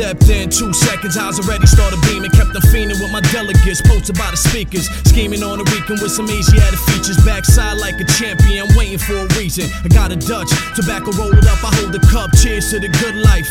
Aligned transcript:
Stepped 0.00 0.30
in 0.30 0.48
two 0.48 0.72
seconds, 0.72 1.18
eyes 1.18 1.38
already 1.38 1.66
started 1.66 2.00
beaming. 2.08 2.30
Kept 2.30 2.54
them 2.56 2.64
fiending 2.72 2.96
with 3.04 3.12
my 3.12 3.20
delegates, 3.36 3.84
posted 3.84 4.16
by 4.16 4.30
the 4.30 4.36
speakers. 4.40 4.88
Scheming 5.04 5.42
on 5.42 5.60
a 5.60 5.66
weekend 5.76 6.00
with 6.00 6.08
some 6.08 6.24
Asiatic 6.24 6.80
features. 6.88 7.20
Backside 7.20 7.76
like 7.76 8.00
a 8.00 8.08
champion, 8.16 8.64
waiting 8.80 8.96
for 8.96 9.20
a 9.20 9.28
reason. 9.36 9.68
I 9.84 9.88
got 9.92 10.08
a 10.08 10.16
Dutch, 10.16 10.48
tobacco 10.72 11.12
roll 11.20 11.36
it 11.36 11.44
up. 11.44 11.60
I 11.60 11.68
hold 11.76 11.92
the 11.92 12.00
cup, 12.08 12.32
cheers 12.32 12.72
to 12.72 12.80
the 12.80 12.88
good 13.04 13.12
life. 13.28 13.44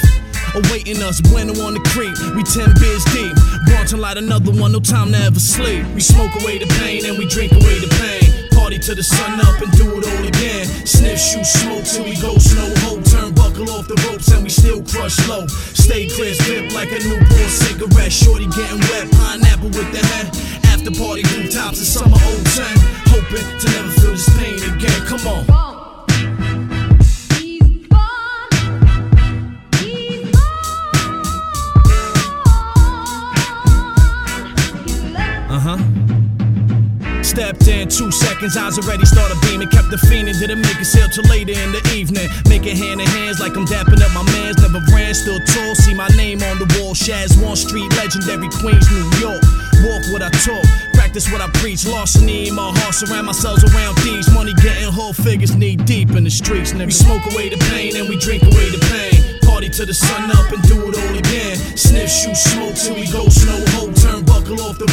Awaiting 0.57 0.97
us, 1.05 1.21
bueno 1.21 1.53
on 1.61 1.77
the 1.77 1.85
creek. 1.93 2.17
We 2.33 2.41
ten 2.41 2.73
beers 2.81 3.05
deep. 3.13 3.37
Bronson 3.69 4.01
light 4.01 4.17
another 4.17 4.49
one, 4.49 4.71
no 4.71 4.79
time 4.81 5.13
to 5.13 5.21
ever 5.21 5.39
sleep. 5.39 5.85
We 5.93 6.01
smoke 6.01 6.33
away 6.41 6.57
the 6.57 6.65
pain 6.81 7.05
and 7.05 7.13
we 7.13 7.29
drink 7.29 7.53
away 7.53 7.77
the 7.77 7.93
pain. 8.01 8.49
Party 8.57 8.79
to 8.89 8.95
the 8.95 9.03
sun 9.03 9.37
up 9.37 9.61
and 9.61 9.69
do 9.77 10.01
it 10.01 10.03
all 10.03 10.25
again. 10.25 10.65
Sniff, 10.81 11.21
shoot, 11.21 11.45
smoke 11.45 11.85
till 11.85 12.09
we 12.09 12.17
go 12.17 12.33
snow. 12.41 12.73
Hope 12.89 13.05
turn 13.05 13.37
buckle 13.37 13.69
off 13.69 13.85
the 13.85 13.93
ropes 14.09 14.33
and 14.33 14.41
we 14.41 14.49
crush 14.91 15.27
low. 15.27 15.45
Stay 15.47 16.07
clear, 16.07 16.33
slip 16.33 16.73
like 16.73 16.91
a 16.91 16.99
newborn 16.99 17.49
cigarette. 17.49 18.11
Shorty 18.11 18.47
getting 18.47 18.79
wet, 18.89 19.11
pineapple 19.11 19.69
with 19.69 19.91
the 19.91 20.05
head. 20.05 20.27
After 20.65 20.91
party 20.91 21.23
rooftops 21.35 21.79
in 21.79 21.85
summer 21.85 22.17
010. 22.17 22.65
Hoping 23.13 23.47
to 23.59 23.78
Stepped 37.29 37.67
in 37.67 37.87
two 37.87 38.09
seconds, 38.09 38.57
eyes 38.57 38.79
already 38.79 39.05
started 39.05 39.37
beaming. 39.45 39.69
Kept 39.69 39.93
the 39.93 40.01
fiending, 40.09 40.33
didn't 40.41 40.65
make 40.65 40.81
it 40.81 40.89
sail 40.89 41.07
till 41.13 41.23
later 41.29 41.53
in 41.53 41.69
the 41.69 41.81
evening. 41.93 42.25
Making 42.49 42.75
hand 42.75 42.99
in 42.99 43.05
hands 43.05 43.39
like 43.39 43.53
I'm 43.53 43.69
dapping 43.69 44.01
up 44.01 44.09
my 44.17 44.25
mans. 44.33 44.57
Never 44.57 44.81
ran, 44.89 45.13
still 45.13 45.37
tall. 45.45 45.75
See 45.75 45.93
my 45.93 46.09
name 46.17 46.41
on 46.41 46.57
the 46.57 46.65
wall. 46.81 46.97
Shaz 46.97 47.37
One 47.37 47.55
Street, 47.55 47.85
legendary 48.01 48.49
Queens, 48.49 48.89
New 48.89 49.05
York. 49.21 49.45
Walk 49.85 50.01
what 50.09 50.25
I 50.25 50.33
talk, 50.41 50.65
practice 50.97 51.29
what 51.29 51.39
I 51.39 51.47
preach. 51.61 51.85
Larceny 51.85 52.49
in 52.49 52.55
my 52.55 52.73
heart, 52.73 52.95
surround 52.97 53.27
myself 53.27 53.61
around 53.61 53.93
thieves. 54.01 54.25
Money 54.33 54.57
getting 54.65 54.89
whole 54.89 55.13
figures, 55.13 55.55
knee 55.55 55.77
deep 55.77 56.09
in 56.17 56.23
the 56.25 56.33
streets. 56.33 56.73
Nigga, 56.73 56.89
we 56.89 56.97
smoke 56.97 57.21
away 57.29 57.53
the 57.53 57.61
pain 57.69 57.95
and 57.95 58.09
we 58.09 58.17
drink 58.17 58.41
away 58.41 58.73
the 58.73 58.81
pain. 58.89 59.37
Party 59.45 59.69
to 59.69 59.85
the 59.85 59.93
sun 59.93 60.33
up 60.33 60.49
and 60.49 60.65
do 60.65 60.89
it 60.89 60.97
all 60.97 61.13
again. 61.13 61.55
Sniff, 61.77 62.09
shoot, 62.09 62.35
smoke 62.35 62.73
till 62.73 62.95
we 62.97 63.05
go 63.13 63.29
snow. 63.29 63.61
Hope 63.77 63.93
turn 64.01 64.25
buckle 64.25 64.59
off 64.65 64.81
the 64.81 64.88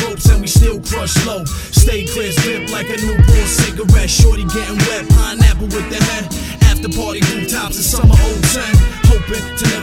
crush 0.87 1.27
low. 1.27 1.45
Stay 1.45 2.05
clear, 2.07 2.33
slip 2.33 2.71
like 2.71 2.89
a 2.89 2.97
newborn 3.01 3.47
cigarette. 3.47 4.11
Shorty 4.11 4.45
getting 4.45 4.79
wet, 4.87 5.09
pineapple 5.09 5.67
with 5.67 5.89
the 5.91 6.03
head. 6.05 6.25
After 6.71 6.89
party 6.89 7.21
rooftops 7.33 7.77
in 7.77 7.83
summer 7.83 8.15
010. 8.15 8.63
Hoping 9.11 9.47
to 9.59 9.76